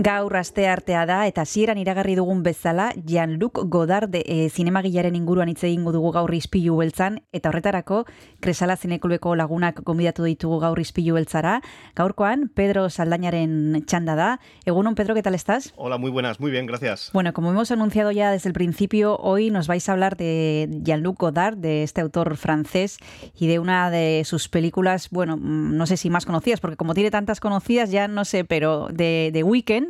[0.00, 5.60] Gaur aste artea da eta hasieran iragarri dugun bezala Jean-Luc Godard e, zinemagilaren inguruan hitz
[5.68, 8.06] egingo dugu gaur ispilu beltzan eta horretarako
[8.40, 11.58] Kresala Zineklubeko lagunak gonbidatu ditugu gaur ispilu beltzara.
[12.00, 14.30] Gaurkoan Pedro Saldañaren txanda da.
[14.64, 15.74] Egunon Pedro, ¿qué tal estás?
[15.76, 17.10] Hola, muy buenas, muy bien, gracias.
[17.12, 21.20] Bueno, como hemos anunciado ya desde el principio, hoy nos vais a hablar de Jean-Luc
[21.20, 22.96] Godard, de este autor francés
[23.38, 26.94] y de una de sus películas, bueno, mm, no sé si más conocidas, porque como
[26.94, 29.89] tiene tantas conocidas ya no sé, pero de, de Weekend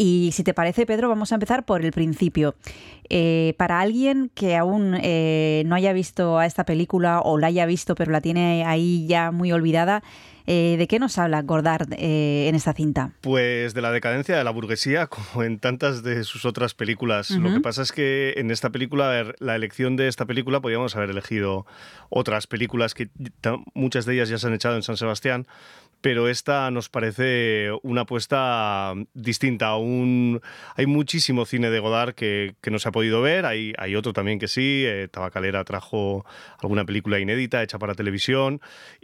[0.00, 2.54] y si te parece, Pedro, vamos a empezar por el principio.
[3.10, 7.64] Eh, para alguien que aún eh, no haya visto a esta película o la haya
[7.64, 10.02] visto pero la tiene ahí ya muy olvidada,
[10.46, 13.12] eh, ¿de qué nos habla Gordard en esta cinta?
[13.22, 17.30] Pues de la decadencia de la burguesía, como en tantas de sus otras películas.
[17.30, 21.10] Lo que pasa es que en esta película, la elección de esta película, podríamos haber
[21.10, 21.66] elegido
[22.08, 23.08] otras películas que
[23.74, 25.46] muchas de ellas ya se han echado en San Sebastián,
[26.00, 29.76] pero esta nos parece una apuesta distinta.
[29.76, 30.40] Un,
[30.76, 34.48] hay muchísimo cine de Godard que, no se ha podido ver, hay, otro también que
[34.48, 36.24] sí, eh, Tabacalera trajo
[36.60, 38.60] alguna película inédita hecha para televisión.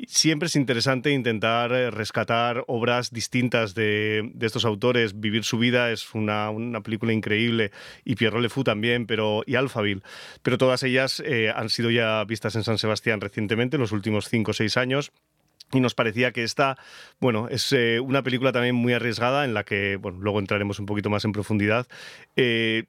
[0.06, 5.19] siempre es interesante intentar eh, rescatar obras distintas de, estos autores.
[5.19, 6.50] Vivir su vida es una,
[6.83, 7.72] película increíble
[8.05, 10.03] y Pierre Le también, pero, y Alphaville.
[10.42, 14.28] Pero todas ellas eh, han sido ya vistas en San Sebastián recientemente, en los últimos
[14.28, 15.12] cinco o seis años.
[15.75, 16.78] Y nos parecía que esta,
[17.20, 20.86] bueno, es eh, una película también muy arriesgada en la que, bueno, luego entraremos un
[20.86, 21.86] poquito más en profundidad.
[22.36, 22.84] Eh,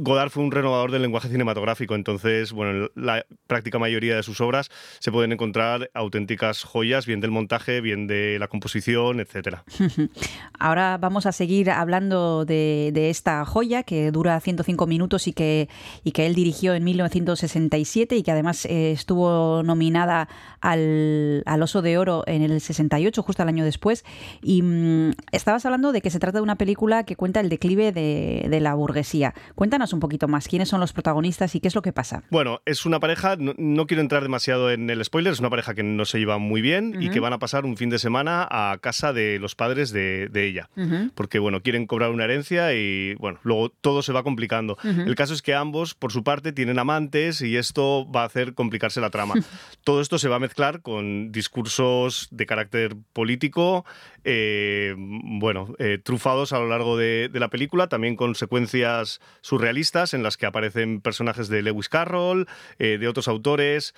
[0.00, 4.70] Godard fue un renovador del lenguaje cinematográfico, entonces, bueno, la práctica mayoría de sus obras
[5.00, 9.64] se pueden encontrar auténticas joyas, bien del montaje, bien de la composición, etcétera.
[10.58, 15.68] Ahora vamos a seguir hablando de, esta joya que dura 105 minutos y que,
[16.04, 20.28] y que él dirigió en 1967 y que además eh, estuvo nominada
[20.60, 24.04] al, Oso de Oro en el 68, justo al año después.
[24.42, 27.90] Y mm, estabas hablando de que se trata de una película que cuenta el declive
[27.90, 29.34] de, de la burguesía.
[29.56, 30.48] Cuéntanos un poquito más.
[30.48, 32.22] ¿Quiénes son los protagonistas y qué es lo que pasa?
[32.30, 35.82] Bueno, es una pareja, no, quiero entrar demasiado en el spoiler, es una pareja que
[35.82, 38.78] no se lleva muy bien y que van a pasar un fin de semana a
[38.80, 40.68] casa de los padres de, ella.
[41.14, 44.78] Porque, bueno, quieren cobrar una herencia y, bueno, luego todo se va complicando.
[44.84, 48.54] El caso es que ambos, por su parte, tienen amantes y esto va a hacer
[48.54, 49.34] complicarse la trama.
[49.84, 53.84] todo esto se va a mezclar con discursos de carácter político,
[54.24, 59.77] eh, bueno, eh, trufados a lo largo de, de la película, también con secuencias surrealistas
[60.12, 63.94] en las que aparecen personajes de Lewis Carroll, eh, de otros autores.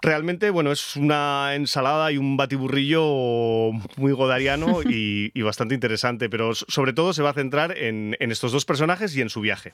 [0.00, 6.92] Realmente, bueno, es una ensalada y un batiburrillo muy godariano y, bastante interesante, pero sobre
[6.92, 9.72] todo se va a centrar en, estos dos personajes y en su viaje.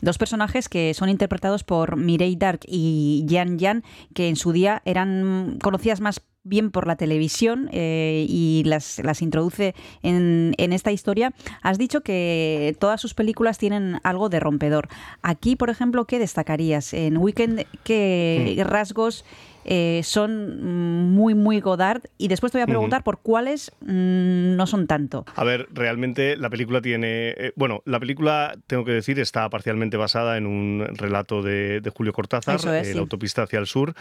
[0.00, 4.82] Dos personajes que son interpretados por Mireille Dark y Jan Jan, que en su día
[4.84, 10.90] eran conocidas más bien por la televisión eh, y las, las introduce en, en, esta
[10.90, 11.32] historia.
[11.62, 14.88] Has dicho que todas sus películas tienen algo de rompedor.
[15.22, 16.94] Aquí, por ejemplo, ¿qué destacarías?
[16.94, 19.24] En Weekend, ¿qué rasgos
[19.64, 22.02] eh, son muy, muy Godard?
[22.18, 25.24] Y después te voy a preguntar por cuáles mm, no son tanto.
[25.36, 27.34] A ver, realmente la película tiene...
[27.36, 32.12] Eh, bueno, la película, tengo que decir, está parcialmente basada en un relato de, Julio
[32.12, 33.94] Cortázar, La autopista hacia el sur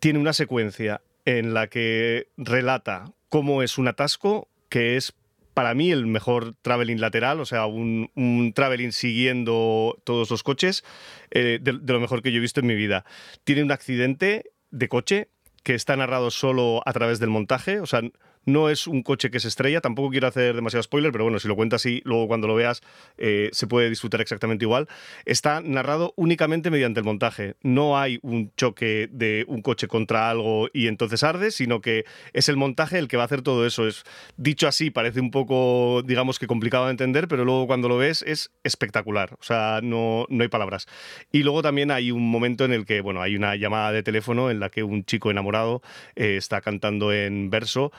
[0.00, 5.14] tiene una secuencia en la que relata cómo es un atasco, que es
[5.54, 10.84] para mí el mejor traveling lateral, o sea, un, un traveling siguiendo todos los coches,
[11.30, 13.04] eh, de, de, lo mejor que yo he visto en mi vida.
[13.44, 15.28] Tiene un accidente de coche
[15.62, 18.00] que está narrado solo a través del montaje, o sea,
[18.44, 21.48] no es un coche que se estrella, tampoco quiero hacer demasiado spoiler, pero bueno, si
[21.48, 22.82] lo cuentas así, luego cuando lo veas
[23.18, 24.88] eh, se puede disfrutar exactamente igual.
[25.24, 27.54] Está narrado únicamente mediante el montaje.
[27.62, 32.48] No hay un choque de un coche contra algo y entonces arde, sino que es
[32.48, 33.86] el montaje el que va a hacer todo eso.
[33.86, 34.04] Es,
[34.36, 38.22] dicho así, parece un poco, digamos que complicado de entender, pero luego cuando lo ves
[38.22, 39.34] es espectacular.
[39.34, 40.86] O sea, no, no hay palabras.
[41.32, 44.50] Y luego también hay un momento en el que, bueno, hay una llamada de teléfono
[44.50, 45.82] en la que un chico enamorado
[46.16, 47.92] eh, está cantando en verso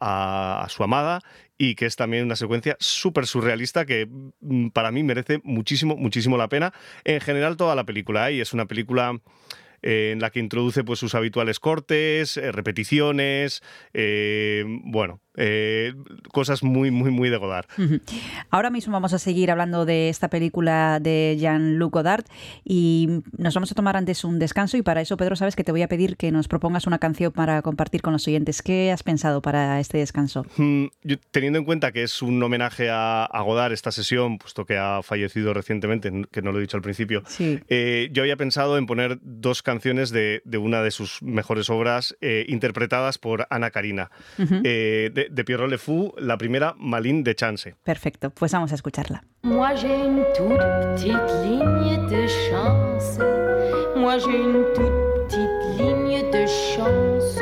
[0.00, 1.20] a, su amada
[1.58, 4.06] y que es también una secuencia súper surrealista que
[4.40, 6.72] mm, para mí merece muchísimo, muchísimo la pena.
[7.04, 8.34] En general toda la película, ¿eh?
[8.34, 9.18] y es una película
[9.82, 13.62] eh, en la que introduce pues, sus habituales cortes, eh, repeticiones,
[14.84, 15.94] bueno, Eh,
[16.30, 17.66] cosas muy, muy, muy de Godard.
[18.50, 22.24] Ahora mismo vamos a seguir hablando de esta película de Jean-Luc Godard
[22.64, 25.72] y nos vamos a tomar antes un descanso y para eso, Pedro, sabes que te
[25.72, 28.60] voy a pedir que nos propongas una canción para compartir con los oyentes.
[28.60, 30.44] ¿Qué has pensado para este descanso?
[30.56, 30.86] Mm,
[31.30, 35.52] teniendo en cuenta que es un homenaje a, Godard esta sesión, puesto que ha fallecido
[35.52, 39.62] recientemente, que no lo he dicho al principio, eh, yo había pensado en poner dos
[39.62, 45.76] canciones de, una de sus mejores obras eh, interpretadas por Ana Karina de, Pierrot Le
[45.76, 47.74] Fou, la primera Malin de Chance.
[47.84, 49.22] Perfecto, pues vamos a escucharla.
[49.42, 50.58] Moi j'ai une toute
[50.94, 53.18] petite ligne de chance.
[53.96, 54.92] Moi j'ai une toute
[55.28, 57.38] petite ligne de chance.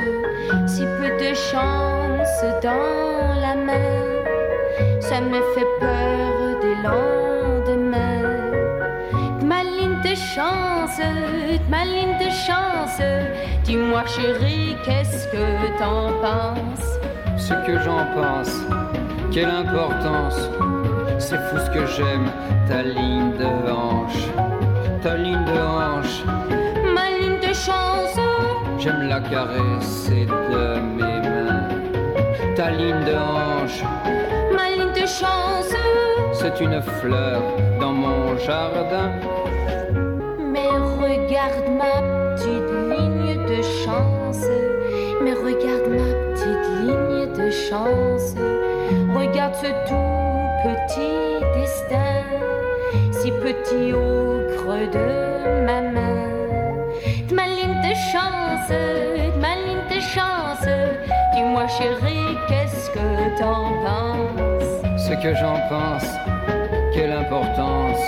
[0.66, 8.50] Si peu de chance dans la main, ça me fait peur des lendemains.
[9.44, 10.98] Ma ligne de chance,
[11.68, 13.00] ma ligne de chance.
[13.64, 16.98] Dis-moi chérie, qu'est-ce que t'en penses?
[17.36, 18.54] Ce que j'en pense.
[19.32, 20.50] Quelle importance,
[21.18, 22.26] c'est fou ce que j'aime,
[22.68, 24.26] ta ligne de hanche,
[25.02, 26.24] ta ligne de hanche,
[26.94, 28.18] ma ligne de chance.
[28.78, 31.68] J'aime la caresser de mes mains,
[32.56, 33.82] ta ligne de hanche,
[34.56, 35.74] ma ligne de chance.
[36.32, 37.42] C'est une fleur
[37.80, 39.10] dans mon jardin.
[40.52, 44.44] Mais regarde ma petite ligne de chance,
[45.22, 45.79] mais regarde
[47.50, 48.34] chance.
[49.14, 50.30] Regarde ce tout
[50.64, 52.22] petit destin,
[53.12, 56.16] si petit au creux de ma main.
[57.28, 60.66] De ma ligne de chance, de ma ligne de chance.
[61.34, 65.00] Dis-moi chérie, qu'est-ce que t'en penses?
[65.08, 66.08] Ce que j'en pense,
[66.94, 68.00] quelle importance.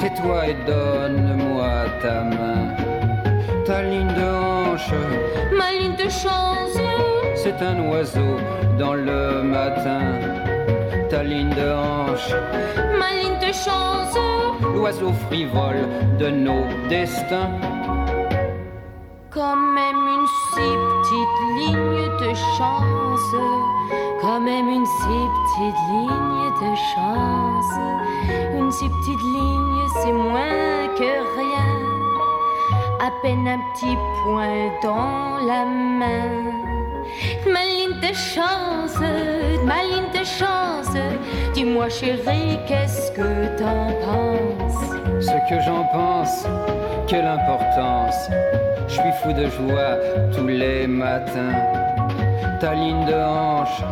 [0.00, 2.74] Tais-toi et donne-moi ta main.
[3.66, 4.94] Ta ligne de hanche,
[5.56, 6.79] ma ligne de chance
[7.50, 8.36] c'est un oiseau
[8.78, 10.00] dans le matin.
[11.08, 12.32] Ta ligne de hanche,
[12.98, 14.16] ma ligne de chance,
[14.74, 15.82] l'oiseau frivole
[16.18, 17.50] de nos destins.
[19.30, 23.30] Quand même une si petite ligne de chance,
[24.20, 27.74] quand même une si petite ligne de chance,
[28.58, 31.70] une si petite ligne c'est moins que rien,
[33.00, 36.59] à peine un petit point dans la main
[38.10, 38.98] de chance,
[39.64, 40.96] ma ligne de chance.
[41.54, 44.90] Dis-moi chérie, qu'est-ce que t'en penses?
[45.20, 46.46] Ce que j'en pense,
[47.06, 48.28] quelle importance.
[48.88, 49.94] Je suis fou de joie
[50.34, 51.54] tous les matins.
[52.58, 53.82] Ta ligne de hanche,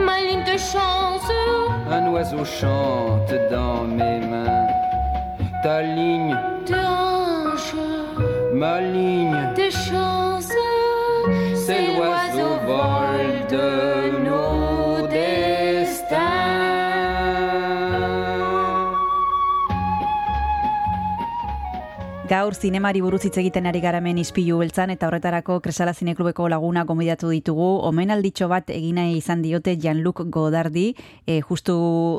[0.00, 1.30] ma ligne de chance.
[1.90, 4.66] Un oiseau chante dans mes mains.
[5.62, 6.36] Ta ligne
[6.66, 7.74] de hanche,
[8.54, 9.36] ma ligne
[22.28, 27.30] Gaur zinemari buruz hitz egiten ari garamen izpilu beltzan eta horretarako Kresala Zineklubeko laguna gomidatu
[27.32, 27.68] ditugu.
[27.88, 30.90] Omen alditxo bat egina izan diote Jean-Luc Godardi,
[31.24, 31.78] e, justu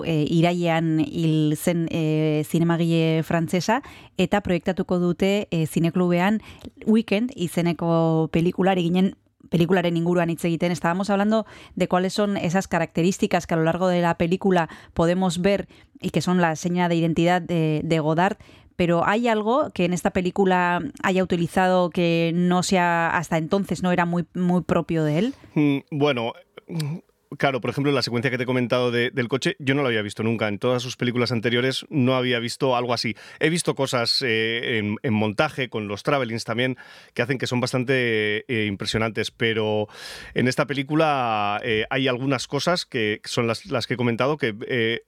[0.09, 3.83] e, irailean hil zen e, zinemagile frantzesa,
[4.17, 6.41] eta proiektatuko dute e, Zineklubean
[6.87, 9.13] Weekend izeneko pelikular eginen
[9.49, 11.45] pelikularen inguruan hitz egiten, estábamos hablando
[11.75, 15.67] de cuáles son esas características que a lo largo de la película podemos ver
[16.01, 18.37] y que son la seña de identidad de, de Godard,
[18.79, 23.91] pero ¿hay algo que en esta película haya utilizado que no sea hasta entonces no
[23.91, 25.33] era muy, muy propio de él?
[25.53, 26.31] Mm, bueno,
[27.37, 30.01] Claro, por ejemplo, la secuencia que te he comentado del coche, yo no la había
[30.01, 30.47] visto nunca.
[30.47, 33.15] En todas sus películas anteriores no había visto algo así.
[33.39, 36.75] He visto cosas eh, en, montaje, con los travelings también,
[37.13, 39.87] que hacen que son bastante eh, impresionantes, pero
[40.33, 45.03] en esta película eh, hay algunas cosas que son las, las que he comentado que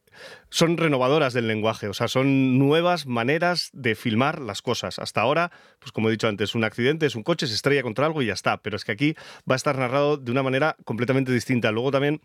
[0.49, 4.99] son renovadoras del lenguaje, o sea, son nuevas maneras de filmar las cosas.
[4.99, 8.05] Hasta ahora, pues como he dicho antes, un accidente es un coche, se estrella contra
[8.05, 9.15] algo y ya está, pero es que aquí
[9.49, 11.71] va a estar narrado de una manera completamente distinta.
[11.71, 12.21] Luego también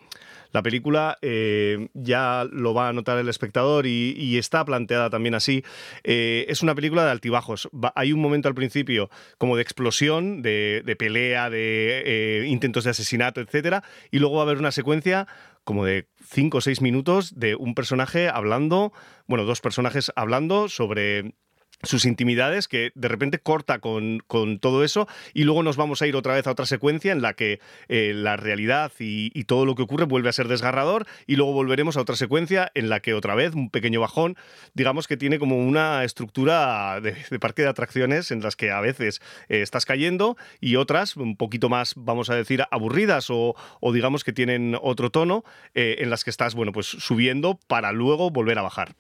[0.52, 5.64] la película eh, ya lo va a notar el espectador y, está planteada también así.
[6.04, 7.68] Eh, es una película de altibajos.
[7.94, 13.40] hay un momento al principio como de explosión, de, pelea, de eh, intentos de asesinato,
[13.40, 15.26] etcétera, y luego va a haber una secuencia
[15.66, 18.92] como de cinco o seis minutos de un personaje hablando,
[19.26, 21.34] bueno, dos personajes hablando sobre
[21.82, 26.06] sus intimidades, que de repente corta con, con, todo eso y luego nos vamos a
[26.06, 29.76] ir otra vez a otra secuencia en la que eh, la realidad y, todo lo
[29.76, 33.14] que ocurre vuelve a ser desgarrador y luego volveremos a otra secuencia en la que
[33.14, 34.36] otra vez un pequeño bajón,
[34.74, 38.80] digamos que tiene como una estructura de, de parque de atracciones en las que a
[38.80, 43.54] veces eh, estás cayendo y otras un poquito más, vamos a decir, aburridas o,
[43.92, 48.30] digamos que tienen otro tono eh, en las que estás, bueno, pues subiendo para luego
[48.30, 48.94] volver a bajar.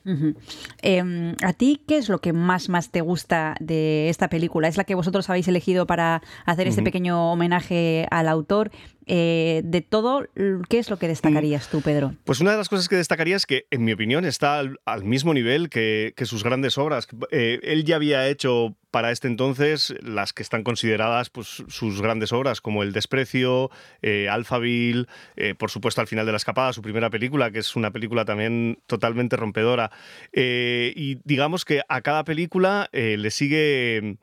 [0.82, 4.68] Eh, ¿A ti qué es lo que más más te gusta de esta película?
[4.68, 6.86] ¿Es la que vosotros habéis elegido para hacer este uh -huh.
[6.86, 8.70] pequeño homenaje al autor?
[9.08, 10.26] Eh, de todo,
[10.68, 12.14] ¿qué es lo que destacarías tú, Pedro?
[12.24, 15.04] Pues una de las cosas que destacaría es que, en mi opinión, está al, al
[15.04, 17.06] mismo nivel que, que, sus grandes obras.
[17.30, 22.32] Eh, él ya había hecho para este entonces las que están consideradas pues, sus grandes
[22.32, 25.04] obras, como El Desprecio, eh, Alphaville,
[25.36, 28.24] eh, por supuesto Al final de la escapada, su primera película, que es una película
[28.24, 29.90] también totalmente rompedora.
[30.32, 34.16] Eh, y digamos que a cada película le sigue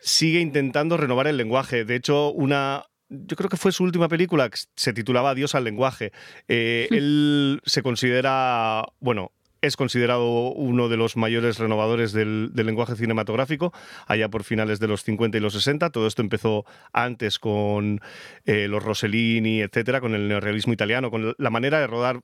[0.00, 1.84] sigue intentando renovar el lenguaje.
[1.84, 5.62] De hecho, una, yo creo que fue su última película, que se titulaba Adiós al
[5.62, 6.10] lenguaje.
[6.48, 9.30] Eh, él se considera, bueno,
[9.62, 13.72] es considerado uno de los mayores renovadores del, lenguaje cinematográfico,
[14.06, 15.90] allá por finales de los 50 y los 60.
[15.90, 18.00] Todo esto empezó antes con
[18.46, 22.20] eh, los Rossellini, etcétera, con el neorrealismo italiano, con la manera de rodar.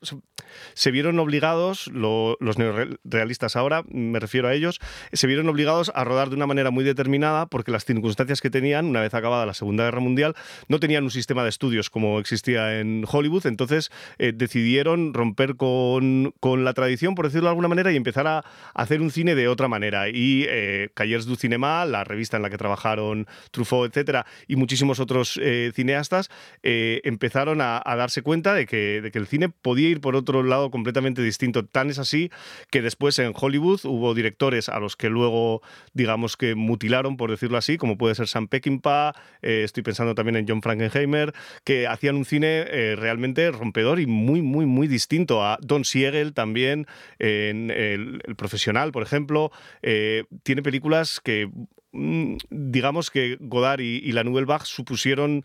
[0.75, 4.81] Se vieron obligados, lo, los neorrealistas ahora, me refiero a ellos,
[5.13, 8.87] se vieron obligados a rodar de una manera muy determinada porque las circunstancias que tenían,
[8.87, 10.35] una vez acabada la Segunda Guerra Mundial,
[10.69, 13.47] no tenían un sistema de estudios como existía en Hollywood.
[13.47, 18.27] Entonces eh, decidieron romper con, con la tradición, por decirlo de alguna manera, y empezar
[18.27, 20.09] a hacer un cine de otra manera.
[20.09, 25.01] Y eh, Callers du Cinema, la revista en la que trabajaron Truffaut, etcétera, y muchísimos
[25.01, 26.31] otros eh, cineastas,
[26.63, 30.17] eh, empezaron a, a, darse cuenta de que, de que el cine podía ir por
[30.17, 31.65] otro lado completamente distinto.
[31.65, 32.31] Tan es así
[32.71, 35.63] que después en Hollywood hubo directores a los que luego,
[35.93, 40.47] digamos que mutilaron, por decirlo así, como puede ser Sam Peckinpah, estoy pensando también en
[40.49, 41.33] John Frankenheimer,
[41.65, 42.65] que hacían un cine
[42.97, 46.87] realmente rompedor y muy, muy, muy distinto a Don Siegel también
[47.19, 49.51] en el, el profesional, por ejemplo,
[49.83, 51.51] eh, tiene películas que
[51.93, 55.45] mm, digamos que Godard y, y la Nouvelle Vague supusieron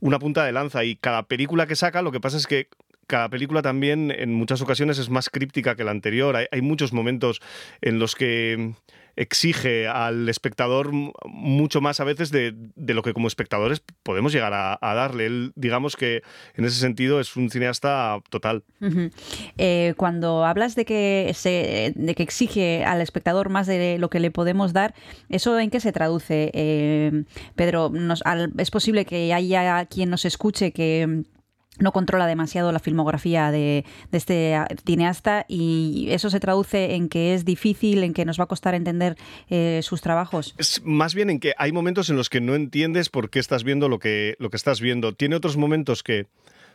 [0.00, 2.68] una punta de lanza y cada película que saca lo que pasa es que
[3.06, 6.36] cada película también en muchas ocasiones es más críptica que la anterior.
[6.36, 7.40] Hay, muchos momentos
[7.80, 8.74] en los que
[9.16, 10.90] exige al espectador
[11.24, 15.26] mucho más a veces de, lo que como espectadores podemos llegar a, darle.
[15.26, 16.22] Él, digamos que
[16.54, 18.64] en ese sentido es un cineasta total.
[19.56, 24.20] Eh, cuando hablas de que, se, de que exige al espectador más de lo que
[24.20, 24.94] le podemos dar,
[25.28, 26.50] ¿eso en qué se traduce?
[26.54, 28.22] Eh, Pedro, nos,
[28.58, 31.24] ¿es posible que haya quien nos escuche que
[31.78, 37.44] no controla demasiado la filmografía de, este cineasta y eso se traduce en que es
[37.44, 39.16] difícil, en que nos va a costar entender
[39.50, 40.54] eh, sus trabajos.
[40.84, 43.88] Más bien en que hay momentos en los que no entiendes por qué estás viendo
[43.88, 45.14] lo que, lo que estás viendo.
[45.14, 46.26] Tiene otros momentos que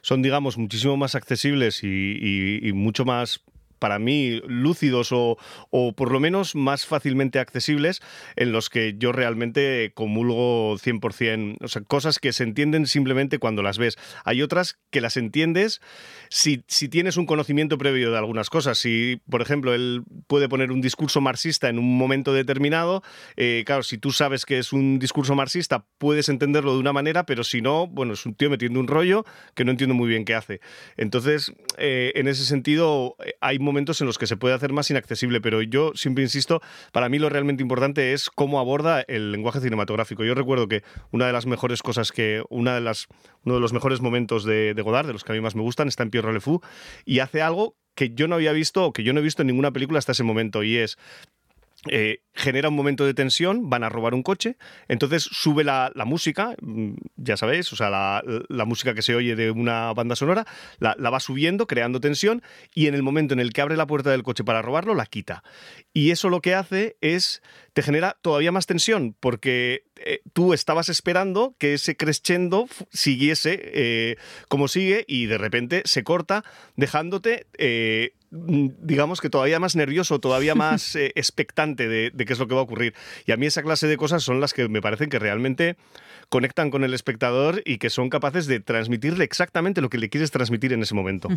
[0.02, 3.42] son, digamos, muchísimo más accesibles y mucho más
[3.80, 5.38] para mí lúcidos o,
[5.70, 8.02] o, por lo menos más fácilmente accesibles
[8.36, 13.64] en los que yo realmente comulgo 100%, o sea, cosas que se entienden simplemente cuando
[13.64, 13.98] las ves.
[14.26, 15.82] Hay otras que las entiendes
[16.30, 18.78] si, si tienes un conocimiento previo de algunas cosas.
[18.78, 23.04] Si, por ejemplo, él puede poner un discurso marxista en un momento determinado,
[23.36, 27.26] eh, claro, si tú sabes que es un discurso marxista, puedes entenderlo de una manera,
[27.26, 30.26] pero si no, bueno, es un tío metiendo un rollo que no entiendo muy bien
[30.26, 30.60] qué hace.
[30.98, 35.42] Entonces, eh, en ese sentido, hay momentos en los que se puede hacer más inaccesible,
[35.42, 36.62] pero yo siempre insisto,
[36.92, 40.24] para mí lo realmente importante es cómo aborda el lenguaje cinematográfico.
[40.24, 43.08] Yo recuerdo que una de las mejores cosas que, una de las,
[43.44, 45.62] uno de los mejores momentos de, de Godard, de los que a mí más me
[45.62, 46.62] gustan, está en Pierre Le Fou,
[47.06, 49.48] y hace algo que yo no había visto o que yo no he visto en
[49.48, 50.98] ninguna película hasta ese momento, y es
[51.88, 54.58] eh, genera un momento de tensión, van a robar un coche,
[54.90, 59.16] entonces sube la, la música, mm, ya sabéis, o sea, la, la, música que se
[59.16, 60.46] oye de una banda sonora,
[60.80, 62.44] la, la, va subiendo, creando tensión,
[62.74, 65.06] y en el momento en el que abre la puerta del coche para robarlo, la
[65.06, 65.44] quita.
[65.94, 67.42] Y eso lo que hace es,
[67.74, 74.16] te genera todavía más tensión, porque eh, tú estabas esperando que ese crescendo siguiese eh,
[74.48, 76.46] como sigue, y de repente se corta,
[76.78, 82.40] dejándote eh, digamos que todavía más nervioso, todavía más eh, expectante de, de, qué es
[82.40, 82.94] lo que va a ocurrir.
[83.26, 85.76] Y a mí esa clase de cosas son las que me parecen que realmente
[86.30, 90.32] conectan con el espectador y que son capaces de transmitirle exactamente lo que le quieres
[90.32, 91.28] transmitir en ese momento.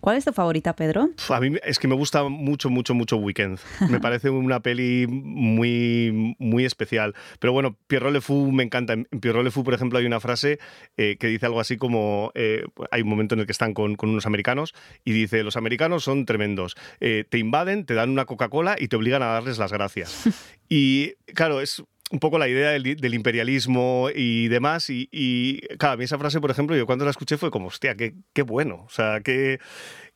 [0.00, 1.08] ¿Cuál es tu favorita, Pedro?
[1.30, 3.58] A mí es que me gusta mucho, mucho, mucho Weekend.
[3.88, 7.14] Me parece una peli muy, muy especial.
[7.38, 8.20] Pero bueno, Pierrot Le
[8.52, 8.92] Me encanta.
[8.92, 10.58] En Pierrot Le Fou, por ejemplo, hay una frase
[10.96, 13.96] eh, que dice algo así como, eh, hay un momento en el que están con,
[13.96, 14.74] con unos americanos
[15.04, 16.76] y dice, los americanos son tremendos.
[17.00, 20.28] Eh, te invaden, te dan una Coca-Cola y te obligan a darles las gracias.
[20.68, 24.90] y claro, es un poco la idea del, imperialismo y demás.
[24.90, 27.68] Y, y, claro, a mí esa frase, por ejemplo, yo cuando la escuché fue como,
[27.68, 28.84] hostia, qué, qué bueno.
[28.86, 29.58] O sea, qué,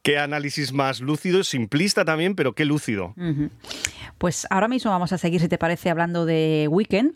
[0.03, 3.15] qué análisis más lúcido, simplista también, pero qué lúcido.
[4.19, 7.15] Pues ahora mismo vamos a seguir, si te parece, hablando de Weekend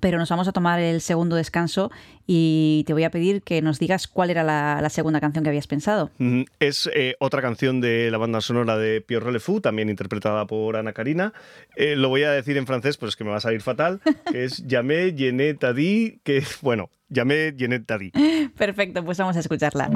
[0.00, 1.90] pero nos vamos a tomar el segundo descanso
[2.26, 5.66] y te voy a pedir que nos digas cuál era la, segunda canción que habías
[5.66, 6.10] pensado.
[6.60, 10.92] Es eh, otra canción de la banda sonora de Pierre Relefou, también interpretada por Ana
[10.92, 11.32] Karina.
[11.76, 14.00] Eh, lo voy a decir en francés, pero es que me va a salir fatal,
[14.30, 18.12] que es Llamé Yenet Tadi, que, bueno, Llamé Yenet Tadi.
[18.56, 19.90] Perfecto, pues vamos a escucharla.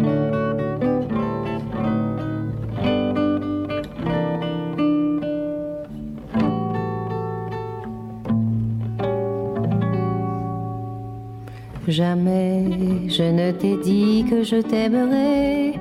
[11.88, 15.72] Jamais je ne t'ai dit que je t'aimerai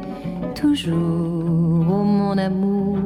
[0.56, 2.98] toujours, oh mon amour.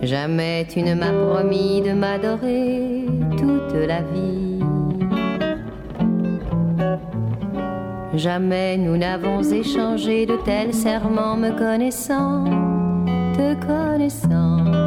[0.00, 3.04] Jamais tu ne m'as promis de m'adorer
[3.36, 4.60] toute la vie.
[8.14, 12.44] Jamais nous n'avons échangé de tels serments me connaissant,
[13.34, 14.79] te connaissant.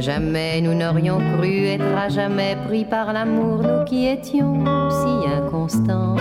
[0.00, 6.16] Jamais nous n'aurions cru être à jamais pris par l'amour, nous qui étions si inconstants.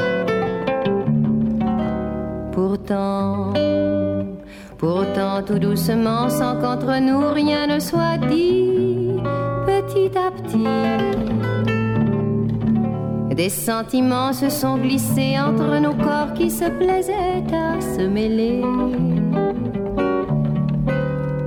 [2.51, 3.53] Pourtant,
[4.79, 9.17] pourtant tout doucement, sans qu'entre nous rien ne soit dit,
[9.65, 10.65] petit à petit,
[13.35, 18.63] des sentiments se sont glissés entre nos corps qui se plaisaient à se mêler.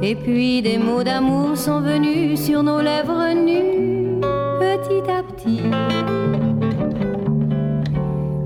[0.02, 4.20] Et puis des mots d'amour sont venus sur nos lèvres nues,
[4.58, 5.60] petit à petit.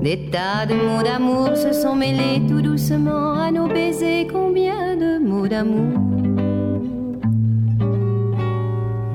[0.01, 4.27] Des tas de mots d'amour se sont mêlés tout doucement à nos baisers.
[4.31, 5.97] Combien de mots d'amour?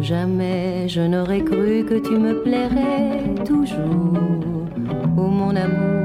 [0.00, 4.16] Jamais je n'aurais cru que tu me plairais toujours,
[5.16, 5.99] oh mon amour.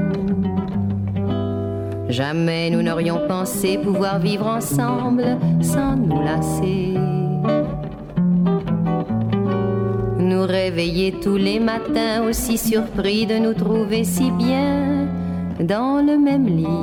[2.16, 6.94] Jamais nous n'aurions pensé pouvoir vivre ensemble sans nous lasser.
[10.18, 15.08] Nous réveiller tous les matins aussi surpris de nous trouver si bien
[15.60, 16.80] dans le même lit.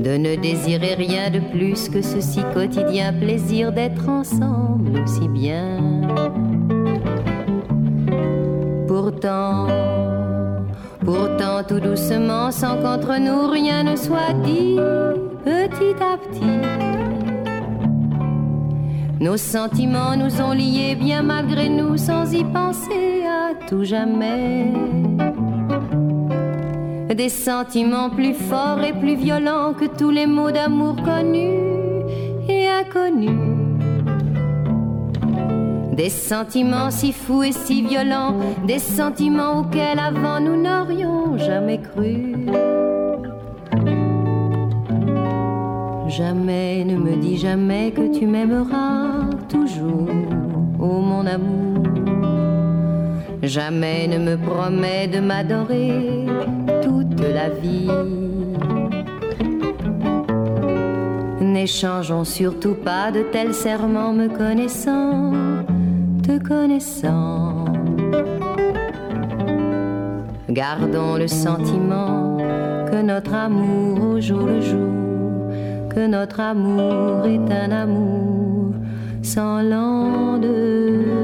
[0.00, 5.82] De ne désirer rien de plus que ce si quotidien plaisir d'être ensemble aussi bien.
[8.88, 9.66] Pourtant,
[11.62, 14.76] Tout doucement, sans qu'entre nous rien ne soit dit,
[15.42, 16.60] petit à petit.
[19.18, 24.70] Nos sentiments nous ont liés bien malgré nous, sans y penser à tout jamais.
[27.12, 32.04] Des sentiments plus forts et plus violents que tous les mots d'amour connus
[32.48, 33.55] et inconnus.
[35.96, 38.34] Des sentiments si fous et si violents,
[38.66, 42.34] des sentiments auxquels avant nous n'aurions jamais cru.
[46.06, 50.10] Jamais ne me dis jamais que tu m'aimeras toujours,
[50.78, 51.82] oh mon amour.
[53.42, 56.26] Jamais ne me promets de m'adorer
[56.82, 57.90] toute la vie.
[61.40, 65.32] N'échangeons surtout pas de tels serments me connaissant
[66.26, 67.66] te connaissant.
[70.50, 72.38] Gardons le sentiment
[72.90, 75.52] que notre amour au jour le jour,
[75.88, 78.74] que notre amour est un amour
[79.22, 81.15] sans lendemain.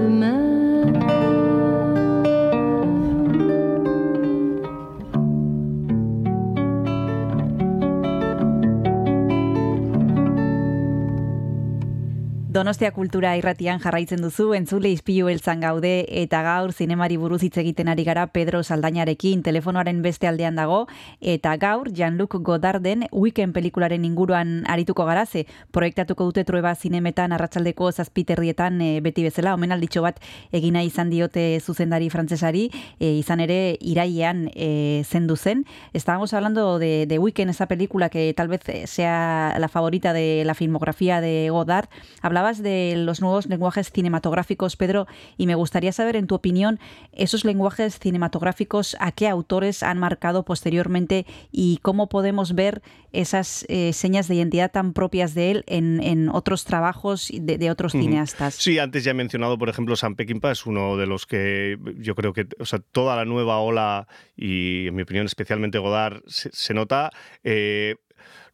[12.52, 17.88] Donostia kultura irratian jarraitzen duzu, entzule izpilu eltzan gaude, eta gaur zinemari buruz hitz egiten
[17.88, 20.82] ari gara Pedro Saldañarekin telefonoaren beste aldean dago,
[21.22, 28.76] eta gaur Jean-Luc Godarden Weekend pelikularen inguruan arituko garaze, proiektatuko dute trueba zinemetan arratsaldeko zazpiterrietan
[28.84, 30.20] e, beti bezala, omen alditxo bat
[30.52, 32.66] egina izan diote zuzendari frantzesari,
[33.00, 35.64] e, izan ere irailean e, zendu zen.
[35.94, 40.52] Estábamos hablando de, de Weekend, esa película que tal vez sea la favorita de la
[40.52, 41.88] filmografía de Godard,
[42.20, 46.78] hablaba de los nuevos lenguajes cinematográficos, Pedro, y me gustaría saber, en tu opinión,
[47.12, 53.92] esos lenguajes cinematográficos, a qué autores han marcado posteriormente y cómo podemos ver esas eh,
[53.92, 58.54] señas de identidad tan propias de él en, otros trabajos de, otros cineastas.
[58.54, 62.14] Sí, antes ya he mencionado, por ejemplo, Sam Peckinpah es uno de los que yo
[62.14, 66.74] creo que, o sea, toda la nueva ola y, en mi opinión, especialmente Godard, se,
[66.74, 67.10] nota.
[67.44, 67.96] Eh,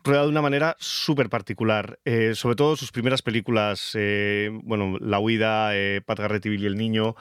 [0.04, 1.98] rodado de una manera súper particular.
[2.04, 6.76] Eh, sobre todo sus primeras películas, eh, bueno, La huida, eh, Pat Garrett y el
[6.76, 7.16] Niño,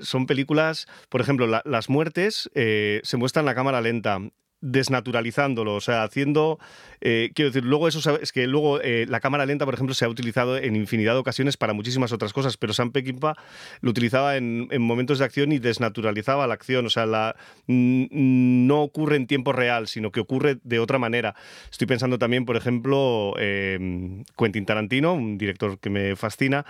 [0.00, 4.20] son películas, por ejemplo, las muertes se muestran en la cámara lenta
[4.60, 6.58] desnaturalizándolo, o sea, haciendo,
[7.00, 10.04] eh, quiero decir, luego eso es que luego eh, la cámara lenta, por ejemplo, se
[10.04, 13.34] ha utilizado en infinidad de ocasiones para muchísimas otras cosas, pero Sam Peckinpah
[13.80, 19.16] lo utilizaba en, momentos de acción y desnaturalizaba la acción, o sea, la, no ocurre
[19.16, 21.34] en tiempo real, sino que ocurre de otra manera.
[21.70, 26.66] Estoy pensando también, por ejemplo, eh, Quentin Tarantino, un director que me fascina,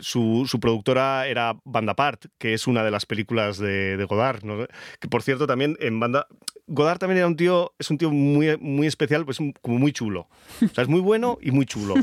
[0.00, 4.42] su, productora era Banda Part, que es una de las películas de, Godard,
[5.00, 6.26] que por cierto también en Banda
[6.66, 10.28] Godard también era un tío, es un tío muy, muy especial, pues como muy chulo.
[10.62, 11.94] O sea, es muy bueno y muy chulo.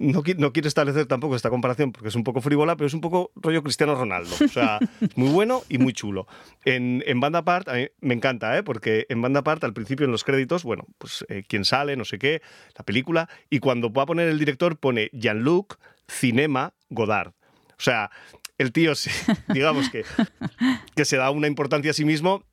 [0.00, 3.00] No, no quiero establecer tampoco esta comparación porque es un poco frívola, pero es un
[3.00, 4.30] poco rollo Cristiano Ronaldo.
[4.42, 4.78] O sea,
[5.16, 6.28] muy bueno y muy chulo.
[6.64, 8.62] En, en Banda Part, a mí me encanta, ¿eh?
[8.62, 12.04] porque en Banda Part, al principio en los créditos, bueno, pues eh, quién sale, no
[12.04, 12.42] sé qué,
[12.76, 17.32] la película, y cuando va a poner el director pone Jean-Luc Cinema Godard.
[17.70, 18.10] O sea,
[18.56, 18.92] el tío,
[19.52, 20.04] digamos que,
[20.94, 22.44] que se da una importancia a sí mismo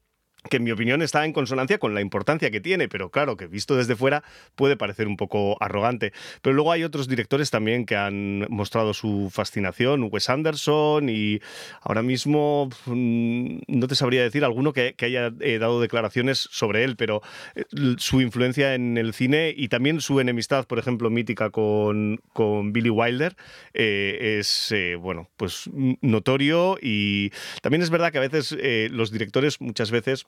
[0.50, 3.48] que en mi opinión está en consonancia con la importancia que tiene, pero claro, que
[3.48, 4.24] visto desde fuera
[4.56, 6.14] puede parecer un poco arrogante.
[6.42, 11.42] Pero luego hay otros directores también que han mostrado su fascinación, Wes Anderson y
[11.82, 16.96] ahora mismo mm, no te sabría decir alguno que, haya eh, dado declaraciones sobre él,
[16.96, 17.22] pero
[17.56, 17.64] eh,
[17.98, 22.90] su influencia en el cine y también su enemistad, por ejemplo, mítica con, con Billy
[22.90, 23.36] Wilder
[23.74, 25.70] eh, es, bueno, pues
[26.02, 27.32] notorio y
[27.62, 28.56] también es verdad que a veces
[28.92, 30.26] los directores muchas veces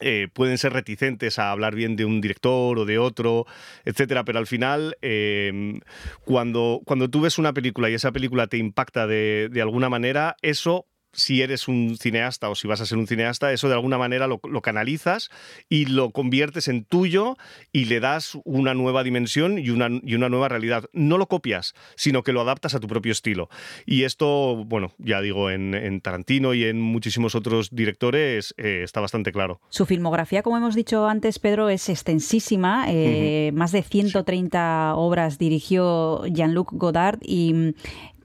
[0.00, 3.46] eh, pueden ser reticentes a hablar bien de un director o de otro,
[3.84, 5.80] etcétera, pero al final, em,
[6.24, 10.36] cuando, cuando tú ves una película y esa película te impacta de, de alguna manera,
[10.42, 13.98] eso si eres un cineasta o si vas a ser un cineasta, eso de alguna
[13.98, 15.30] manera lo, canalizas
[15.68, 17.36] y lo conviertes en tuyo
[17.72, 20.84] y le das una nueva dimensión y una, y una, nueva realidad.
[20.92, 23.48] No lo copias, sino que lo adaptas a tu propio estilo.
[23.86, 29.32] Y esto, bueno, ya digo, en, Tarantino y en muchísimos otros directores eh, está bastante
[29.32, 29.60] claro.
[29.70, 32.86] Su filmografía, como hemos dicho antes, Pedro, es extensísima.
[32.88, 37.74] Eh, más de 130 obras dirigió Jean-Luc Godard y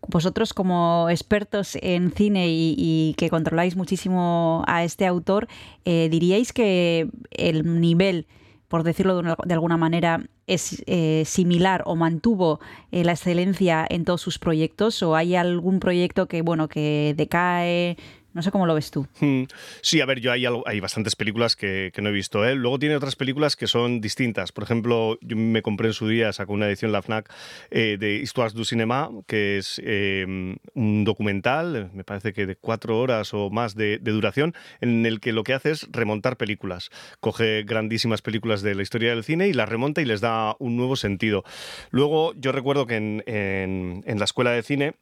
[0.08, 5.48] vosotros como expertos en cine y, que controláis muchísimo a este autor,
[5.86, 8.28] eh, ¿diríais que el nivel,
[8.68, 12.60] por decirlo de, alguna manera, es eh, similar o mantuvo
[12.92, 15.02] eh, la excelencia en todos sus proyectos?
[15.04, 17.98] ¿O hay algún proyecto que, bueno, que decae,
[18.34, 19.08] no sé cómo lo ves tú.
[19.20, 19.44] Hmm.
[19.82, 22.46] Sí, a ver, yo hay, hay bastantes películas que, no he visto.
[22.46, 22.56] ¿eh?
[22.56, 24.52] Luego tiene otras películas que son distintas.
[24.52, 27.32] Por ejemplo, yo me compré en su día, sacó una edición la FNAC
[27.70, 30.26] eh, de Histoires du Cinéma, que es eh,
[30.74, 35.32] un documental, me parece que de cuatro horas o más de, duración, en el que
[35.32, 36.90] lo que hace es remontar películas.
[37.20, 40.78] Coge grandísimas películas de la historia del cine y las remonta y les da un
[40.78, 41.44] nuevo sentido.
[41.92, 44.96] Luego, yo recuerdo que en la escuela de cine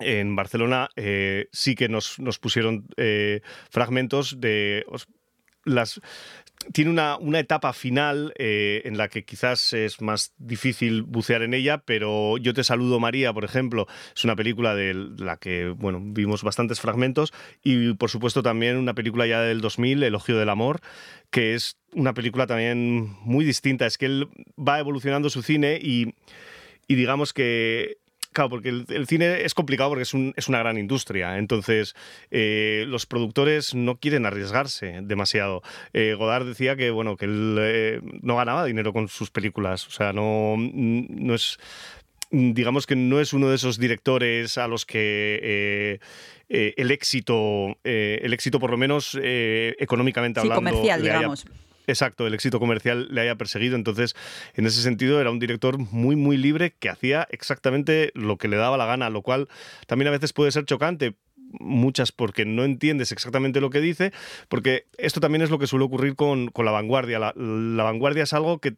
[0.00, 4.84] en Barcelona eh, sí que nos, pusieron eh, fragmentos de
[5.64, 6.00] las
[6.72, 11.78] tiene una, etapa final eh, en la que quizás es más difícil bucear en ella,
[11.78, 16.42] pero Yo te saludo María, por ejemplo, es una película de la que bueno, vimos
[16.42, 20.80] bastantes fragmentos y por supuesto también una película ya del 2000, Elogio del Amor,
[21.30, 23.86] que es una película también muy distinta.
[23.86, 26.14] Es que él va evolucionando su cine y,
[26.86, 27.98] y digamos que
[28.34, 31.38] Claro, porque el, cine es complicado porque es, una gran industria.
[31.38, 31.94] Entonces,
[32.32, 35.62] eh, los productores no quieren arriesgarse demasiado.
[35.92, 39.86] Eh, Godard decía que, bueno, que él eh, no ganaba dinero con sus películas.
[39.86, 41.58] O sea, no, no es
[42.30, 46.00] digamos que no es uno de esos directores a los que
[46.48, 51.46] el éxito, el éxito por lo menos económicamente hablando, comercial, digamos
[51.86, 53.76] exacto, el éxito comercial le haya perseguido.
[53.76, 54.14] Entonces,
[54.54, 58.56] en ese sentido, era un director muy, muy libre que hacía exactamente lo que le
[58.56, 59.48] daba la gana, lo cual
[59.86, 61.16] también a veces puede ser chocante
[61.60, 64.12] muchas porque no entiendes exactamente lo que dice,
[64.48, 67.18] porque esto también es lo que suele ocurrir con, la vanguardia.
[67.18, 67.32] La,
[67.82, 68.76] vanguardia es algo que,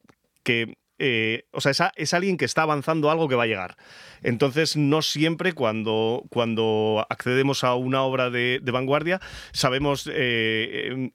[0.98, 3.76] eh, o sea, es, alguien que está avanzando algo que va a llegar.
[4.22, 9.20] Entonces, no siempre cuando, cuando accedemos a una obra de, vanguardia
[9.52, 11.10] sabemos eh,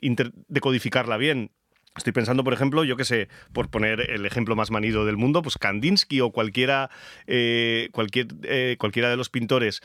[0.48, 1.52] decodificarla bien.
[1.98, 5.42] Estoy pensando, por ejemplo, yo que sé, por poner el ejemplo más manido del mundo,
[5.42, 6.90] pues Kandinsky o cualquiera,
[7.28, 9.82] eh, cualquier, eh, cualquiera de los pintores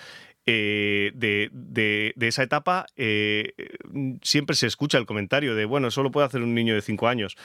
[0.49, 3.53] eh, de, de, esa etapa, eh,
[4.23, 7.09] siempre se escucha el comentario de, bueno, eso lo puede hacer un niño de 5
[7.09, 7.37] años.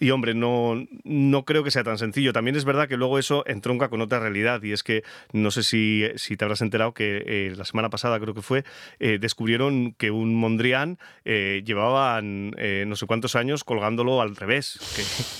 [0.00, 2.32] Y hombre, no, no creo que sea tan sencillo.
[2.32, 5.62] También es verdad que luego eso entronca con otra realidad y es que no sé
[5.62, 8.64] si, si te habrás enterado que la semana pasada creo que fue,
[8.98, 14.78] descubrieron que un Mondrian llevaban no sé cuántos años colgándolo al revés.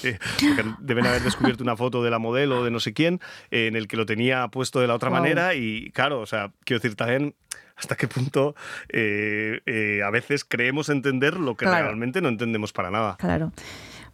[0.03, 0.19] Que,
[0.81, 3.97] deben haber descubierto una foto de la modelo de no sé quién en el que
[3.97, 7.35] lo tenía puesto de la otra manera y claro, o sea, quiero decir también
[7.77, 8.55] hasta qué punto
[8.89, 13.17] eh, eh, a veces creemos entender lo que realmente no entendemos para nada.
[13.19, 13.53] Claro.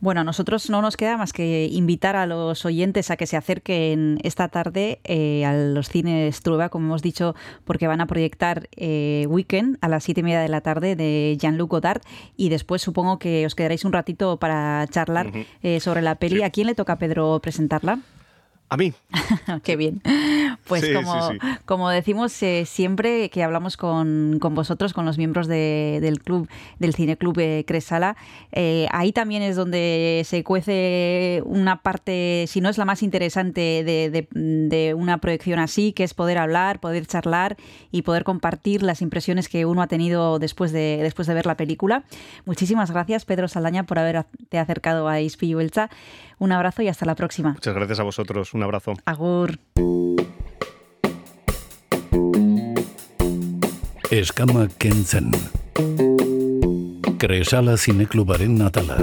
[0.00, 3.36] Bueno, a nosotros no nos queda más que invitar a los oyentes a que se
[3.36, 8.68] acerquen esta tarde eh, a los cines Trueba, como hemos dicho, porque van a proyectar
[8.76, 12.02] Weekend a las siete y media de la tarde de Jean-Luc Godard
[12.36, 15.30] y después supongo que os quedaréis un ratito para charlar
[15.78, 16.42] sobre la peli.
[16.42, 18.00] ¿A quién le toca, Pedro, presentarla?
[18.72, 18.94] A mí.
[19.64, 20.00] Qué bien.
[20.66, 21.30] Pues como,
[21.66, 27.18] como decimos eh, siempre que hablamos con, vosotros, con los miembros del club, del Cine
[27.18, 28.16] Club eh, Cresala,
[28.50, 33.84] eh, ahí también es donde se cuece una parte, si no es la más interesante
[33.84, 37.58] de, una proyección así, que es poder hablar, poder charlar
[37.90, 41.58] y poder compartir las impresiones que uno ha tenido después de, después de ver la
[41.58, 42.04] película.
[42.46, 45.90] Muchísimas gracias, Pedro Saldaña, por haberte acercado a Ispillo Elcha.
[46.42, 47.52] Un abrazo y hasta la próxima.
[47.52, 48.52] Muchas gracias a vosotros.
[48.52, 48.94] Un abrazo.
[49.04, 49.60] Agur.
[54.10, 55.30] Eskama kentzen.
[57.18, 58.98] Kresala zineklubaren natala.